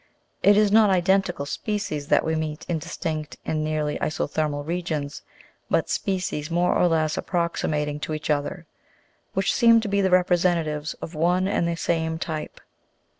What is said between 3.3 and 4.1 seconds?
and nearly